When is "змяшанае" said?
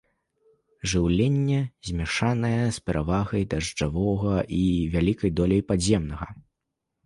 1.89-2.51